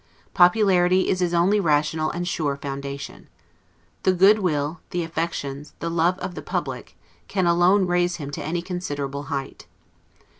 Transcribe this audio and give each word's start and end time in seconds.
Popularity 0.33 1.09
is 1.09 1.19
his 1.19 1.31
only 1.31 1.59
rational 1.59 2.09
and 2.09 2.27
sure 2.27 2.55
foundation. 2.57 3.29
The 4.01 4.13
good 4.13 4.39
will, 4.39 4.79
the 4.89 5.03
affections, 5.03 5.75
the 5.77 5.91
love 5.91 6.17
of 6.17 6.33
the 6.33 6.41
public, 6.41 6.97
can 7.27 7.45
alone 7.45 7.85
raise 7.85 8.15
him 8.15 8.31
to 8.31 8.43
any 8.43 8.63
considerable 8.63 9.25
height. 9.25 9.67